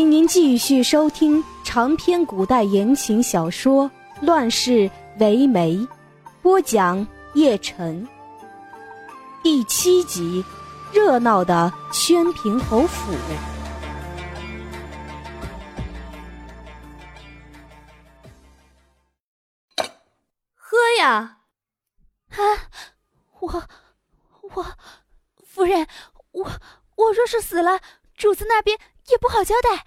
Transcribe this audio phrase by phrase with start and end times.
[0.00, 3.84] 请您继续收听长篇古代言情小说
[4.22, 5.76] 《乱世为媒》，
[6.40, 8.08] 播讲叶晨。
[9.42, 10.42] 第七集，
[10.90, 13.12] 热闹的宣平侯府。
[20.56, 21.40] 喝呀！
[22.30, 22.40] 啊，
[23.40, 23.62] 我
[24.54, 24.66] 我
[25.44, 25.86] 夫人，
[26.32, 26.50] 我
[26.96, 27.78] 我若是死了，
[28.16, 28.78] 主子那边
[29.10, 29.86] 也不好交代。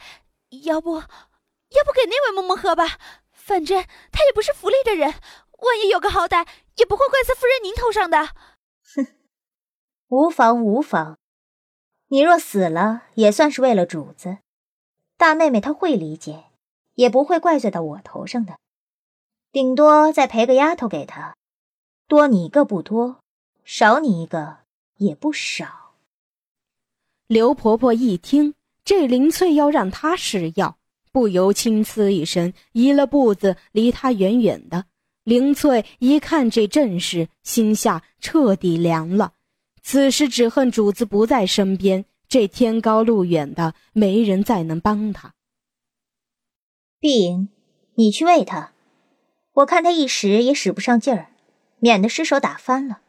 [0.63, 2.99] 要不，要不给那位嬷嬷喝吧？
[3.31, 8.27] 反正她也不是府里的人，万一有个好歹，也不会怪在夫人您头上的。
[8.95, 9.07] 哼，
[10.09, 11.17] 无妨无妨，
[12.07, 14.37] 你若死了，也算是为了主子。
[15.17, 16.45] 大妹妹她会理解，
[16.93, 18.57] 也不会怪罪到我头上的。
[19.51, 21.35] 顶多再赔个丫头给她，
[22.07, 23.19] 多你一个不多，
[23.63, 24.59] 少你一个
[24.97, 25.95] 也不少。
[27.27, 28.53] 刘婆婆一听
[28.85, 30.77] 这林翠要让他试药，
[31.11, 34.85] 不由轻呲一声，移了步子，离他远远的。
[35.23, 39.33] 林翠一看这阵势，心下彻底凉了。
[39.81, 45.33] 此时只恨主子不在身边，这天高路远的，没人再能帮他。
[46.99, 47.49] 碧莹，
[47.95, 48.73] 你去喂他。
[49.53, 51.27] 我看他一时也使不上劲儿，
[51.79, 53.01] 免得失手打翻了。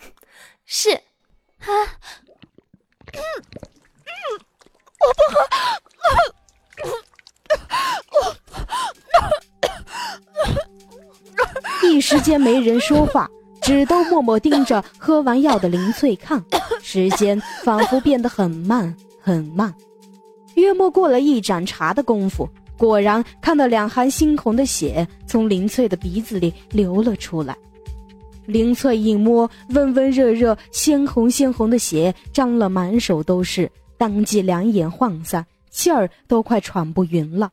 [0.66, 0.90] 是，
[1.60, 1.68] 啊，
[3.12, 3.20] 嗯
[4.04, 4.40] 嗯，
[11.82, 13.28] 一时间没人说话，
[13.62, 16.42] 只都默默盯着喝完药的林翠看。
[16.82, 19.72] 时间仿佛变得很慢很慢，
[20.54, 22.48] 约莫过了一盏茶的功夫。
[22.76, 27.56] 果然看到两行猩红的血从林翠的鼻子里流了出来，
[28.46, 37.50] 林翠一摸，温温热热、鲜红鲜红的血沾了满手都是，当即两眼涣散，气儿都快喘不匀了。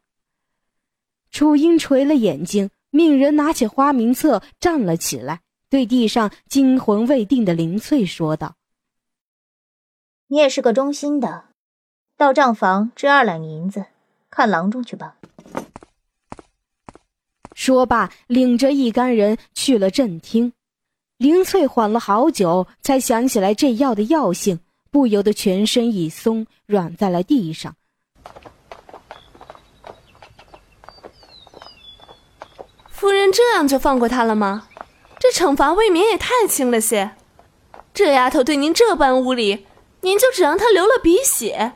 [1.31, 8.55] 楚英垂了眼睛，命人拿起花名册站了起来，对地上惊魂未定的林翠说道
[10.27, 11.45] ：“你也是个忠心的，
[12.17, 13.85] 到账房支二两银子。”
[14.29, 15.17] 看郎中去吧。
[17.53, 20.53] 说罢，领着一干人去了正厅。
[21.17, 24.59] 林翠缓了好久，才想起来这药的药性，
[24.91, 27.75] 不由得全身一松，软在了地上。
[32.89, 34.67] 夫人这样就放过他了吗？
[35.17, 37.11] 这惩罚未免也太轻了些。
[37.93, 39.65] 这丫头对您这般无礼，
[40.01, 41.73] 您就只让她流了鼻血？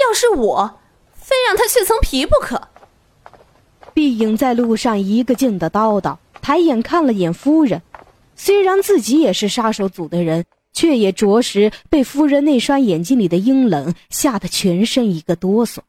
[0.00, 0.80] 要是我……
[1.12, 2.68] 非让她去层皮不可。
[3.92, 7.82] 碧影在路上一个劲的叨叨，抬眼看了眼夫人，
[8.34, 10.44] 虽然自己也是杀手组的人，
[10.78, 15.80] 却也着实被夫人那双眼睛里的阴冷吓得全身一个哆嗦。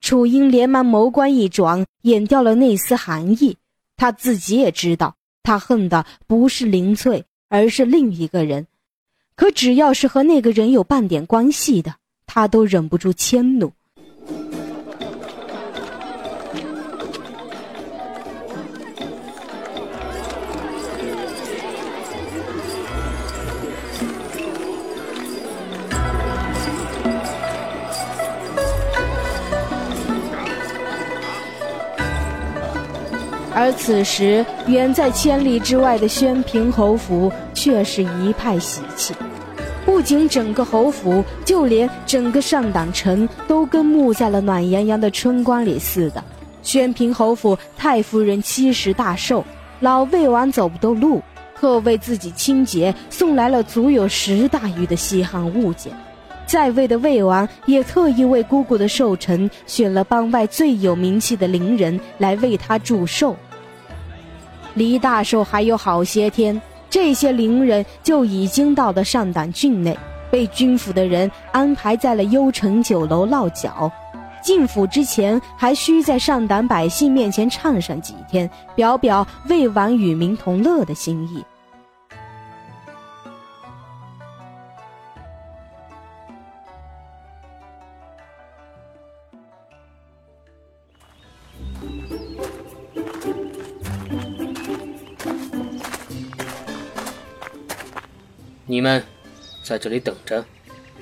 [0.00, 3.58] 楚英连忙眸光一转，掩掉了那丝寒意。
[3.94, 8.66] 他自己也知道，他恨的不是林翠，而是另一个人。
[9.34, 13.70] 可只要是和那个人有半点关系的，他都忍不住迁怒。
[33.66, 39.12] 而此时，远在千里之外的宣平侯府却是一派喜气。
[39.84, 46.22] 不仅整个侯府，就连整个上党城都跟沐在了暖洋洋的春光里似的。
[46.62, 49.44] 宣平侯府太夫人七十大寿，
[49.80, 51.20] 老魏王走不动路，
[51.56, 55.92] 特为自己亲姐送来了足有十大余的稀罕物件。
[56.46, 63.34] 在位的魏王也特意为姑姑的寿辰选了邦外最有名气的伶人来为她祝寿。
[64.76, 69.98] 离大寿还有好些天，这些伶人就已经到了上党郡内，
[70.30, 73.90] 被军府的人安排在了幽城酒楼落脚。
[74.42, 81.42] 进府之前，还需在上党百姓面前唱上几天，表表魏王与民同乐的心意。
[98.68, 99.00] 你们
[99.62, 100.44] 在这里等着，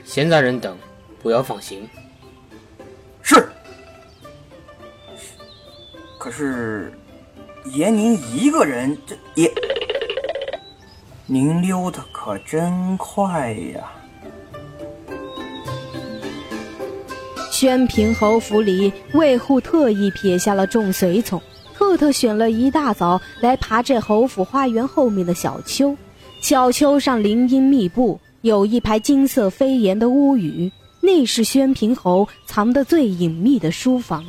[0.04, 0.76] 闲杂人等
[1.22, 1.88] 不要放行。
[3.22, 3.48] 是。
[6.18, 6.92] 可是，
[7.72, 9.50] 爷您一个人，这爷，
[11.26, 13.90] 您溜的可真快呀！
[17.50, 21.40] 宣平侯府里，卫护特意撇下了众随从，
[21.74, 25.96] 特特选了一大早来爬这侯府花园后面的小丘。
[26.44, 30.70] 小丘上林荫密布，有一排金色飞檐的屋宇，
[31.00, 34.22] 那是宣平侯藏得最隐秘的书房。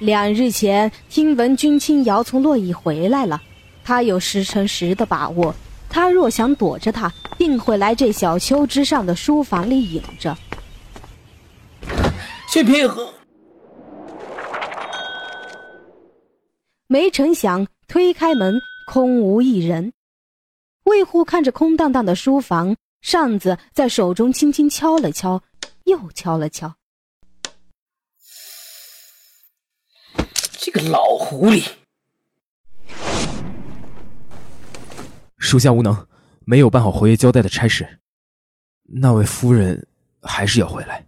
[0.00, 3.40] 两日前，听闻君清瑶从洛邑回来了，
[3.84, 5.54] 他有十成十的把握，
[5.88, 7.08] 他若想躲着他，
[7.38, 10.36] 定会来这小丘之上的书房里隐着。
[12.48, 13.14] 薛平和，
[16.88, 18.58] 没成想推开门，
[18.88, 19.92] 空无一人。
[20.88, 25.42] 卫护看着空荡荡的书房，扇子在手中轻轻敲了敲，
[25.84, 26.74] 又敲了敲。
[30.52, 31.62] 这个老狐狸，
[35.36, 36.08] 属下无能，
[36.46, 38.00] 没有办好侯爷交代的差事。
[38.84, 39.86] 那位夫人
[40.22, 41.04] 还是要回来。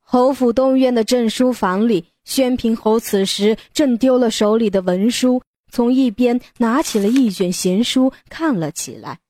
[0.00, 5.40] 侯府东院的正书房里，宣平侯此时正丢了手里的文书，
[5.72, 9.20] 从一边拿起了一卷闲书看了起来。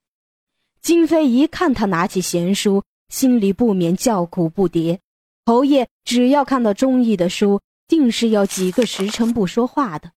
[0.81, 4.99] 金飞一看他拿起闲书，心里不免叫苦不迭。
[5.47, 10.11] 侯爷只要看到中意的书，定是要几个时辰不说话的。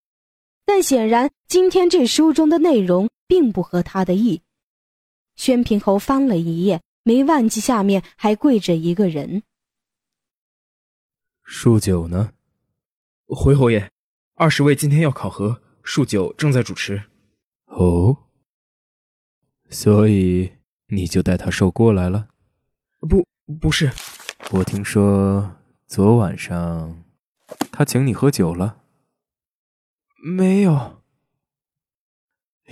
[0.66, 4.42] 但显然今天这书中的内容并不合他的意。
[5.36, 9.44] 宣平侯翻了一页，没忘记下面还跪着一个人。
[11.44, 12.34] 数九呢？
[13.28, 13.92] 回侯爷，
[14.34, 17.04] 二十位今天要考核，数九正在主持。
[17.68, 18.26] 哦，
[19.70, 20.52] 所以
[20.88, 22.28] 你就带他受过来了？
[23.00, 23.26] 不，
[23.62, 23.92] 不是。
[24.52, 27.04] 我听说昨晚上
[27.72, 28.82] 他请你喝酒了。
[30.24, 31.04] 没有。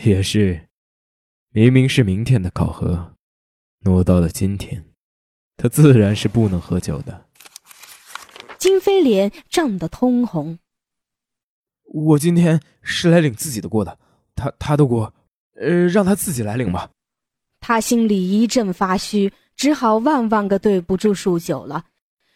[0.03, 0.69] 也是，
[1.49, 3.15] 明明是明天的考核，
[3.81, 4.85] 挪到了今天，
[5.55, 7.29] 他自然是不能喝酒的。
[8.57, 10.57] 金飞脸涨得通红。
[11.83, 13.97] 我今天是来领自己的过的，
[14.35, 15.13] 他他的过，
[15.55, 16.89] 呃，让他自己来领吧。
[17.59, 21.85] 他心里一阵发虚，只好万万个对不住树九了。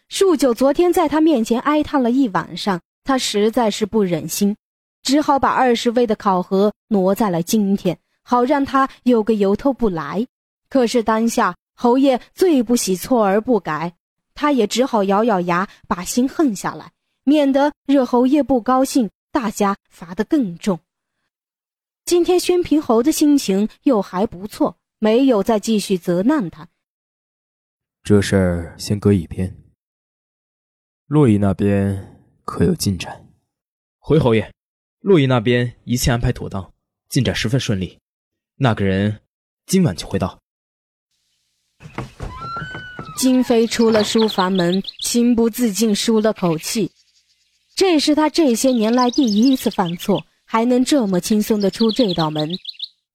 [0.09, 4.55] 树九昨天在他面前哀叹了一晚上，他实在是不忍心，
[5.03, 10.25] 只好把二十位的考核挪在了今天，好让他有个由头不来。
[10.69, 13.93] 可是当下侯爷最不喜错而不改。
[14.33, 16.91] 他也只好咬咬牙，把心恨下来，
[17.23, 20.79] 免得惹侯爷不高兴，大家罚得更重。
[22.05, 26.69] 今天宣平侯的心情又还不错，没有再继续责难他。
[28.01, 29.55] 这事儿先搁一边。
[31.05, 33.29] 洛邑那边可有进展？
[33.99, 34.51] 回侯爷，
[35.01, 36.73] 洛邑那边一切安排妥当，
[37.07, 37.99] 进展十分顺利。
[38.55, 39.21] 那个人
[39.67, 40.39] 今晚就会到。
[43.15, 46.91] 金飞出了书房门，情不自禁舒了口气。
[47.77, 52.49] 这是他这些年来第一次犯错，还能这么轻松的出这道门。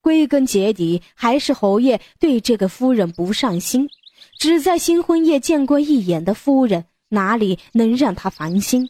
[0.00, 3.88] 归根结底，还是侯爷对这个夫人不上心。
[4.38, 8.88] 只在新婚夜见过一眼的夫人，哪里能让他烦心？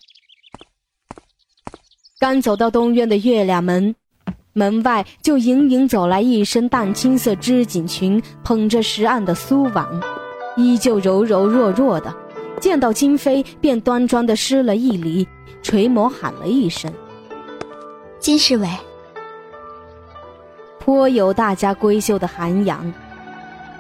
[2.19, 3.95] 刚走到东院的月亮门，
[4.53, 9.89] 门外就隐隐走来一身淡青色织锦裙，捧着石案的苏婉。
[10.59, 12.15] 依旧柔柔弱弱的，
[12.61, 15.27] 见到金飞便端庄的施了一礼，
[15.63, 16.93] 垂眸喊了一声
[18.19, 18.69] ：“金侍卫。”
[20.79, 22.93] 颇有大家闺秀的涵养。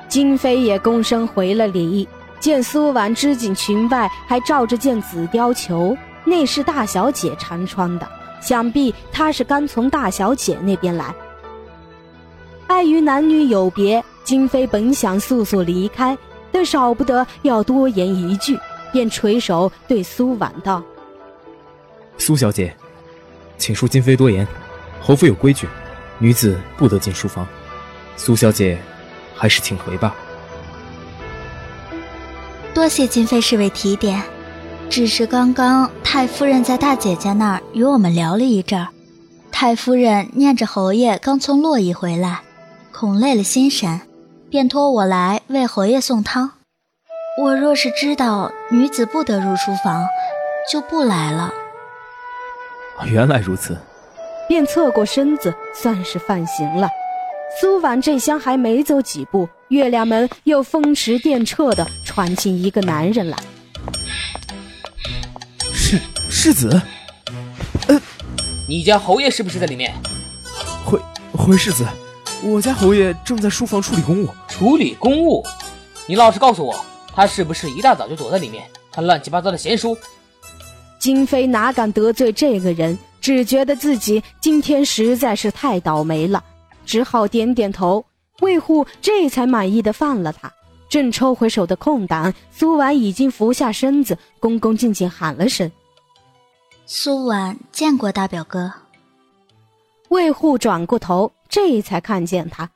[0.08, 2.08] 金妃也躬身回了礼，
[2.38, 8.06] 见苏婉织锦裙外还罩着件紫貂裘，那是大小姐常穿的，
[8.40, 11.14] 想必她是刚从大小姐那边来。
[12.66, 16.16] 碍于男女有别，金妃本想速速离开。
[16.54, 18.58] 但少不得要多言一句，
[18.92, 20.82] 便垂手对苏婉道
[22.18, 22.74] ：“苏小姐，
[23.58, 24.46] 请恕金妃多言。
[25.00, 25.68] 侯府有规矩，
[26.18, 27.46] 女子不得进书房。
[28.16, 28.78] 苏小姐，
[29.34, 30.14] 还是请回吧。”
[32.72, 34.22] 多谢金妃侍卫提点。
[34.88, 38.88] 只是刚刚太夫人在大姐姐那儿与我们聊了一阵儿，
[39.50, 42.42] 太夫人念着侯爷刚从洛邑回来，
[42.92, 44.02] 恐累了心神。
[44.50, 46.50] 便托我来为侯爷送汤。
[47.38, 50.04] 我若是知道女子不得入书房，
[50.70, 51.54] 就不来了。
[53.06, 53.76] 原来如此，
[54.48, 56.88] 便侧过身子，算是犯行了。
[57.60, 63.36] 苏婉这厢还没走几步，月亮门又风驰电掣的传进一个男人来。
[65.72, 66.80] 世世子，
[67.88, 68.00] 呃，
[68.68, 69.94] 你家侯爷是不是在里面？
[70.84, 70.98] 回
[71.32, 71.86] 回世子。
[72.42, 74.28] 我家侯爷正在书房处理公务。
[74.48, 75.44] 处理公务？
[76.06, 79.96] 你老实告诉我，他是不是一大早就躲在里面看乱七八糟的闲书？
[81.02, 86.44] 金飞哪敢得罪这个人，只觉得自己今天实在是太倒霉了，
[86.86, 88.04] 只好点点头。
[88.40, 90.48] 卫护这才满意的放了他。
[90.88, 95.68] 正抽回手的空档，苏婉已经伏下身子，恭恭敬敬喊了声
[96.86, 98.72] ：“苏婉见过大表哥。”
[100.10, 102.70] 卫护转过头，这才看见他。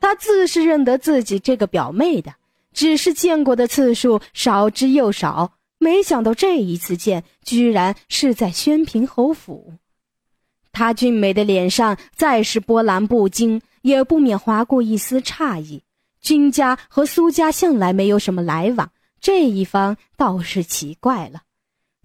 [0.00, 2.32] 他自是认得自己这个表妹的，
[2.72, 5.52] 只是见过的次数少之又少。
[5.82, 9.74] 没想到这一次见，居然是在宣平侯府。
[10.72, 15.82] 他俊美的脸上再是波澜不惊，也不免划过一丝诧异。
[16.20, 21.42] 君家和苏家向来没有什么来往，这一方倒是奇怪了。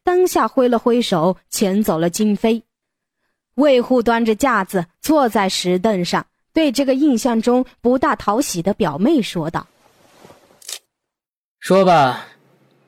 [0.03, 2.63] 当下挥了挥手，遣走了金飞。
[3.55, 9.67] 卫护端着架子坐在石凳上，对这个印象中不大讨喜的表妹说道
[11.59, 12.27] ：“说吧，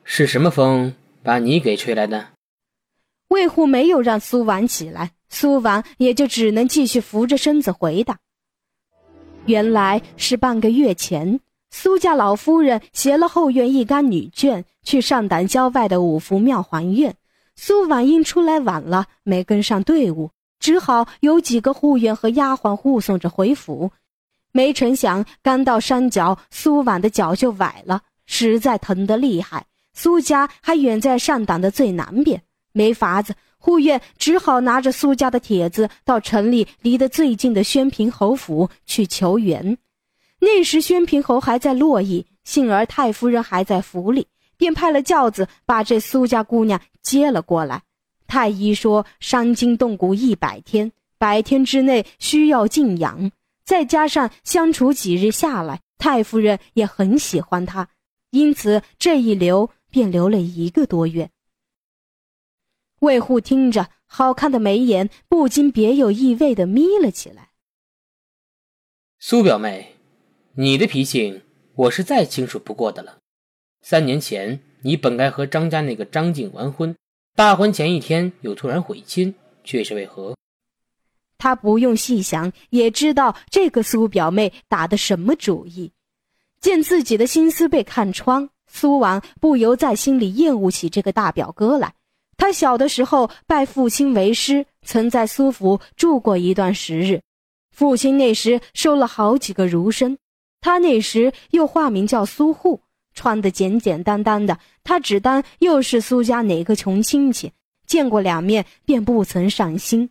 [0.04, 2.28] 是什么风把你给吹来的？”
[3.28, 8.18] 魏护没有让苏婉起来，苏婉也就只能继续扶着身子回答。
[9.46, 17.14] 原来是半个月前，苏家老夫人携了后院一干女眷去上党郊外的五福庙还愿。
[17.56, 20.30] 苏婉因出来晚了，没跟上队伍，
[20.60, 23.90] 只好有几个护院和丫鬟护送着回府。
[24.52, 29.66] 没成想，刚到山脚，苏婉的脚就崴了，实在疼得厉害。
[29.92, 32.42] 苏家还远在上党的最南边，
[32.78, 33.34] 没法子。
[33.58, 39.76] 护院只好拿着苏家的帖子，到城里离得最近的宣平侯府去求援。
[40.38, 47.82] 那时宣平侯还在洛邑，幸而太夫人还在府里，便派了轿子把这苏家姑娘接了过来。
[48.28, 53.32] 太医说伤筋动骨一百天，百天之内需要静养，
[53.64, 57.88] 再加上相处几日下来，太夫人也很喜欢他，
[58.30, 61.28] 因此这一留便留了一个多月。
[63.00, 67.50] 卫护听着，好看的眉眼不禁别有意味的眯了起来。
[69.18, 69.96] 苏表妹，
[70.54, 71.42] 你的脾性
[71.74, 73.18] 我是再清楚不过的了。
[73.82, 76.96] 三年前你本该和张家那个张静完婚，
[77.34, 80.36] 大婚前一天又突然悔亲，却是为何？
[81.36, 85.92] 他不用细想也知道这个苏表妹打的什么主意。
[86.60, 91.94] 见自己的心思被看穿，苏王不由在心里厌恶起这个大表哥来。
[92.38, 97.20] 他小的时候拜父亲为师，曾在苏府住过一段时日。
[97.72, 100.16] 父亲那时收了好几个儒生，
[100.60, 102.80] 他那时又化名叫苏护，
[103.12, 104.58] 穿得简简单单的。
[104.84, 107.52] 他只当又是苏家哪个穷亲戚，
[107.86, 110.10] 见过两面便不曾上心。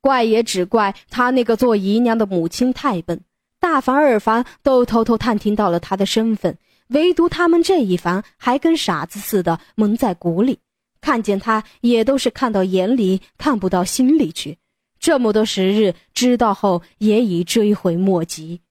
[0.00, 3.20] 怪也只怪他那个做姨娘的母亲太笨，
[3.60, 6.56] 大房二房都偷偷探听到了他的身份，
[6.88, 10.58] 唯独他们这一房还跟傻子似的蒙在鼓里。
[11.02, 14.56] 看见他也都是看到眼里，看不到心里去。
[14.98, 18.62] 这么多时日，知道后也已追悔莫及。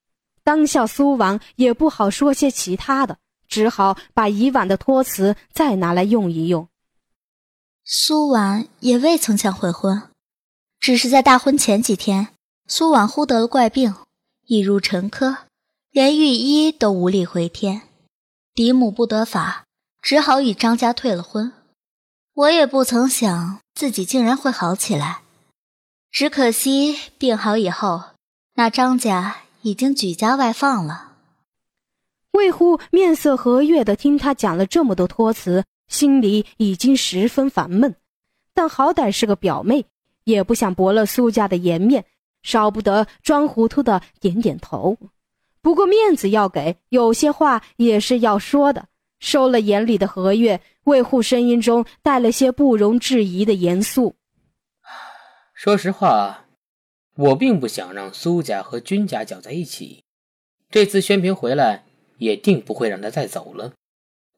[0.42, 6.66] 当下苏王也不好说些其他的，只好把以往的托词再拿来用一用。
[7.84, 10.02] 苏婉也未曾想悔婚，
[10.80, 12.28] 只是在大婚前几天，
[12.66, 13.94] 苏婉忽得了怪病，
[14.46, 15.36] 已入沉疴，
[15.90, 17.82] 连御医都无力回天，
[18.54, 19.66] 嫡母不得法，
[20.00, 21.52] 只好与张家退了婚。
[22.34, 25.20] 我也不曾想自己竟然会好起来，
[26.10, 28.04] 只可惜病好以后，
[28.54, 31.12] 那张家已经举家外放了。
[32.30, 37.94] 魏护面色和悦的听他讲了这么多托辞，心里已经十分烦闷，
[38.54, 39.84] 但好歹是个表妹，
[40.24, 42.06] 也不想驳了苏家的颜面，
[42.42, 44.96] 少不得装糊涂的点点头。
[45.60, 48.88] 不过面子要给，有些话也是要说的。
[49.22, 54.16] 收了眼里的和悦，卫护声音中带了些不容置疑的严肃。
[55.54, 56.48] 说实话，
[57.14, 60.02] 我并不想让苏家和君家搅在一起。
[60.68, 61.84] 这次宣平回来，
[62.18, 63.72] 也定不会让他再走了。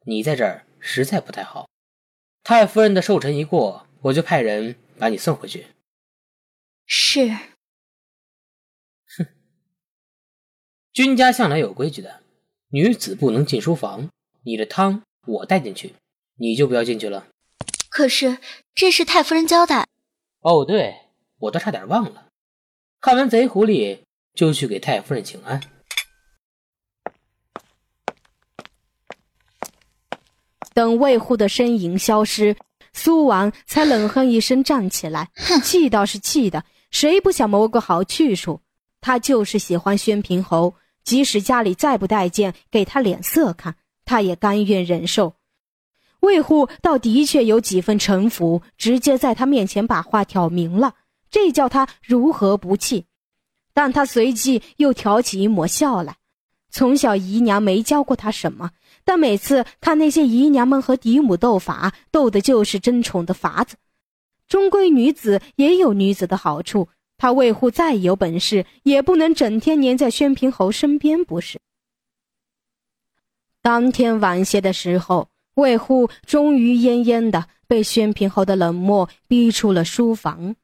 [0.04, 1.66] 你在这儿实在不太好。
[2.42, 5.66] 太夫人的寿辰一过，我就派人把你送回去。
[6.84, 7.30] 是。
[9.16, 9.26] 哼，
[10.92, 12.20] 君家向来有规矩的，
[12.68, 14.10] 女子不能进书房。
[14.44, 15.94] 你的汤我带进去，
[16.36, 17.26] 你就不要进去了。
[17.88, 18.38] 可是
[18.74, 19.86] 这是太夫人交代。
[20.40, 20.94] 哦，对，
[21.38, 22.26] 我都差点忘了。
[23.00, 24.00] 看完贼狐狸，
[24.34, 25.60] 就去给太夫人请安。
[30.74, 32.56] 等卫护的身影消失，
[32.92, 35.30] 苏婉才冷哼一声站起来，
[35.62, 38.60] 气倒是气的，谁不想谋个好去处？
[39.00, 40.74] 他就是喜欢宣平侯，
[41.04, 43.76] 即使家里再不待见，给他脸色看。
[44.04, 45.34] 他也甘愿忍受。
[46.20, 50.94] 魏护倒的确有几分城府，直接在他面前把话挑明了，
[51.30, 53.04] 这叫他如何不气？
[53.74, 56.16] 但他随即又挑起一抹笑来。
[56.70, 58.70] 从小姨娘没教过他什么，
[59.04, 63.76] 但每次看那些姨娘们和嫡母斗法，斗的就是争宠的法子。
[64.48, 71.60] 终归女子也有女子的好处，他魏护再有本事，也不能整天黏在宣平侯身边，不是？
[73.64, 80.54] 当天晚些的时候，魏护终于奄奄的被宣平侯的冷漠逼出了书房。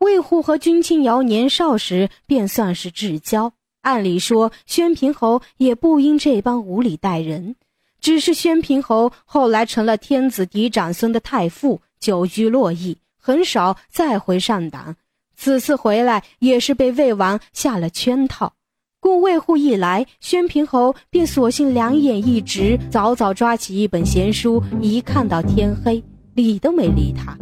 [0.00, 3.54] 魏护和君清瑶年少时便算是至交。
[3.80, 7.56] 按理说，宣平侯也不应这般无礼待人。
[8.02, 14.96] 只是宣平侯后来成了天子嫡长孙的太傅，久居洛邑，很少再回上党。
[15.34, 18.52] 此次回来，也是被魏王下了圈套。
[18.98, 26.02] 故魏护一来，宣平侯便索性两眼一直，早早抓起一本闲书，一看到天黑，
[26.34, 27.36] 理都没理他。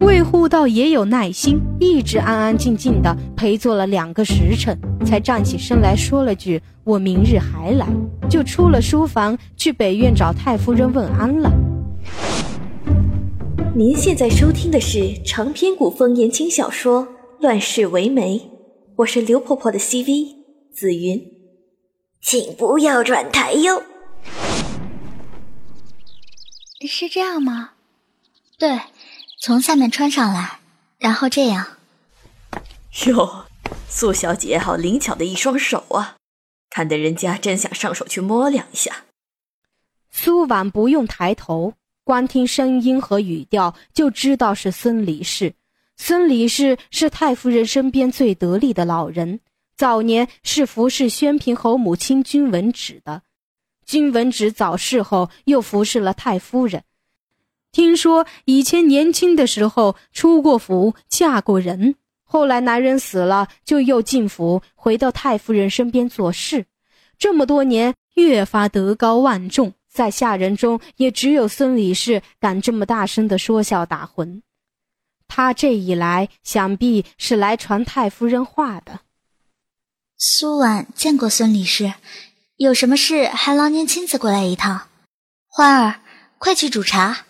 [0.00, 7.86] 魏护倒也有耐心，一直安安静静的陪坐了两个时辰，才站起身来说了句：“我明日还来。”
[8.30, 11.50] 就出了书房，去北院找太夫人问安了。
[13.74, 17.02] 您现在收听的是长篇古风言情小说
[17.40, 18.38] 《乱世为媒》，
[18.96, 20.37] 我是刘婆婆的 CV
[20.78, 21.28] 紫云，
[22.20, 23.82] 请不要转台哟。
[26.86, 27.72] 是这样吗？
[28.56, 28.78] 对。
[29.40, 30.60] 从下面穿上来，
[30.98, 31.78] 然后这样。
[33.06, 33.46] 哟，
[33.88, 36.14] 苏小姐好灵巧的一双手啊，
[36.70, 39.06] 看得人家真想上手去摸两下。
[40.12, 45.54] 苏婉不用抬头，光听声音和语调就知道是孙李氏。
[45.96, 49.40] 孙李氏是太夫人身边最得力的老人，
[49.78, 53.22] 早年是服侍宣平侯母亲君文芷的。
[53.86, 56.82] 君文芷早逝后，又服侍了太夫人。
[57.70, 66.66] 听说以前年轻的时候出过府，嫁过人，后来男人死了，就又进府，回到太夫人身边做事。
[67.16, 74.42] 这么多年，越发德高望重，在下人中也只有孙李氏敢这么大声的说笑打混。
[75.28, 79.02] 他这一来，想必是来传太夫人话的。
[80.20, 81.94] 苏婉见过孙李氏，
[82.56, 84.88] 有什么事还劳您亲自过来一趟。
[85.46, 86.00] 欢儿，
[86.38, 87.24] 快去煮茶。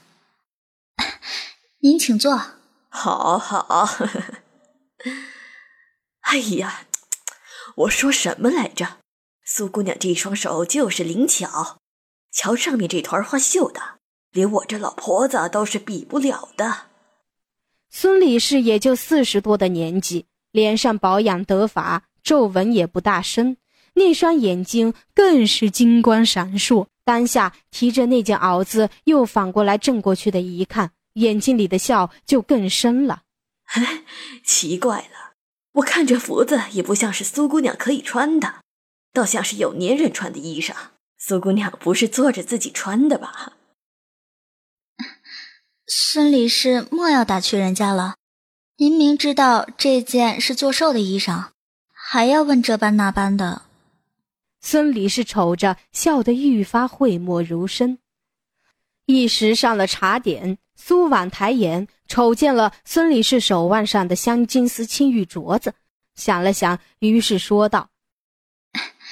[1.85, 2.41] 您请坐。
[2.89, 3.91] 好好。
[6.33, 6.87] 哎呀，
[7.77, 8.97] 我说什么来着？
[9.45, 11.81] 苏姑娘这一双手就是灵巧，
[12.33, 13.99] 瞧上面这团花绣的，
[14.31, 16.87] 连我这老婆子都是比不了的。
[17.91, 23.57] 孙李氏也就四十多的年纪，脸上保养得法，皱纹也不大深，
[23.95, 26.87] 那双眼睛更是金光闪烁。
[27.03, 33.23] 当下提着那件袄子，又反过来正过去的一看，眼睛里的笑就更深了。
[34.45, 35.33] 奇怪了，
[35.77, 38.57] 我看这服子也不像是苏姑娘可以穿的，
[39.15, 40.75] 倒像是有年人穿的衣裳。
[41.17, 43.55] 苏姑娘不是坐着自己穿的吧？
[45.87, 48.17] 孙理事莫要打趣人家了，
[48.77, 51.47] 您明知道这件是做寿的衣裳，
[52.11, 53.65] 还要问这般那般的。
[54.63, 57.99] 孙李氏瞅着，笑得愈发讳莫如深。
[59.05, 65.75] 一时上了茶点，苏婉抬眼瞅见了孙李氏手腕上的镶金丝青玉镯子，
[66.15, 67.91] 想了想，于是说道：“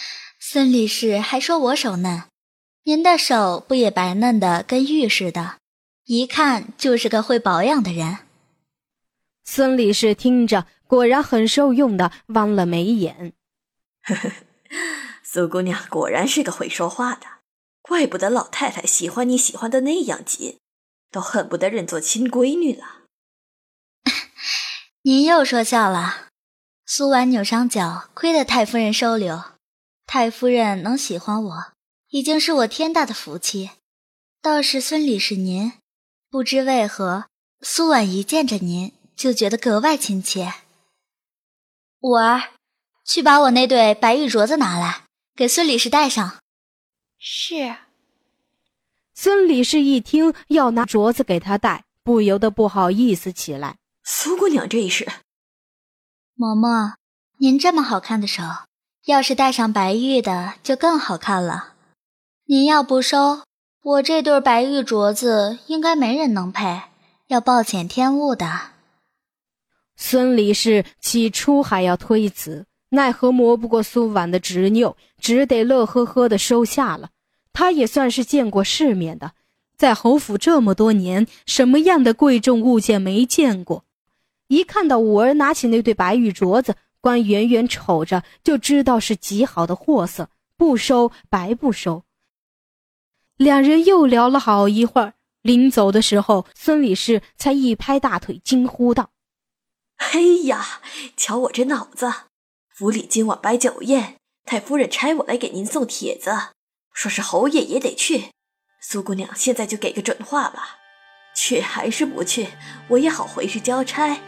[0.41, 2.23] 孙李氏还说我手嫩，
[2.85, 5.59] 您的手不也白嫩的跟玉似的，
[6.07, 8.21] 一看就是个会保养的人。”
[9.49, 13.33] 孙李氏听着，果然很受用的弯了眉眼。
[14.03, 14.33] 呵呵。
[15.23, 17.27] 苏姑娘果然是个会说话的，
[17.81, 20.59] 怪不得老太太喜欢你喜欢的那样紧，
[21.11, 23.03] 都恨不得认作亲闺女了。
[25.03, 26.27] 您又说笑了。
[26.85, 29.43] 苏婉扭伤脚，亏得太夫人收留。
[30.07, 31.73] 太夫人能喜欢我，
[32.11, 33.71] 已经是我天大的福气。
[34.43, 35.73] 倒是孙李是您，
[36.31, 37.27] 不知为何，
[37.61, 40.53] 苏婉一见着您就觉得格外亲切。
[42.01, 42.51] 五儿，
[43.05, 45.05] 去把我那对白玉镯子拿来。
[45.35, 46.37] 给孙理事戴上。
[47.19, 47.77] 是。
[49.15, 53.77] 孙理事一听要拿镯子给他戴，不由得不好意思起来。
[54.05, 55.05] 苏姑娘这是。
[56.39, 56.95] 嬷嬷，
[57.39, 58.43] 您这么好看的手，
[59.07, 61.75] 要是戴上白玉的就更好看了。
[62.45, 63.43] 您要不收，
[63.83, 66.83] 我这对白玉镯子应该没人能配，
[67.27, 68.76] 要暴殄天物的。
[69.97, 72.67] 孙李氏起初还要推辞。
[72.91, 77.11] 奈何磨不过苏婉的执拗，只得乐呵呵的收下了。
[77.53, 79.33] 他也算是见过世面的，
[79.77, 83.85] 在侯府这么多年，什么样的贵重物件没见过？
[84.47, 92.05] 一看到五儿拿起那对白玉镯子，关远远瞅着就知道是极好的货色，不收白不收。
[93.37, 99.11] 两人又聊了好一会儿，临走的时候，孙李氏才一拍大腿，惊呼道
[99.99, 100.81] ：“嘿呀，
[101.17, 102.13] 瞧我这脑子！
[102.69, 106.31] 府里今晚摆酒宴，太夫人差我来给您送帖子，
[106.93, 108.27] 说是侯爷也得去。
[108.81, 110.77] 苏姑娘现在就给个准话吧，
[111.35, 112.49] 去还是不去？
[112.89, 114.19] 我也好回去交差。”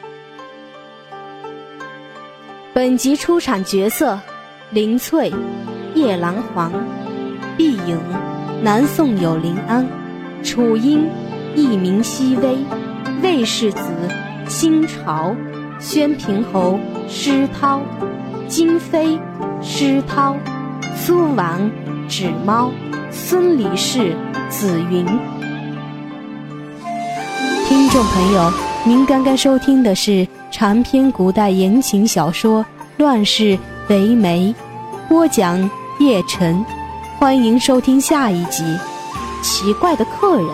[2.74, 4.20] 本集出场角色：
[4.70, 5.32] 林翠、
[5.94, 6.72] 夜郎黄、
[7.56, 8.00] 碧影、
[8.62, 9.86] 南宋有临安、
[10.42, 11.10] 楚英、
[11.54, 12.56] 一名熹微、
[13.22, 13.80] 魏世子、
[14.48, 15.34] 新朝、
[15.80, 17.80] 宣平侯施涛、
[18.48, 19.18] 金妃
[19.62, 20.36] 施涛、
[20.96, 21.70] 苏王
[22.08, 22.72] 纸猫、
[23.12, 24.16] 孙李氏
[24.50, 25.06] 紫云。
[27.68, 28.52] 听众朋友，
[28.84, 30.26] 您刚刚收听的是。
[30.50, 32.64] 长篇古代言情小说
[32.96, 33.56] 《乱世
[33.88, 34.52] 为媒》，
[35.08, 36.64] 播讲叶晨，
[37.18, 38.64] 欢迎收听下一集
[39.42, 40.46] 《奇怪的客人》。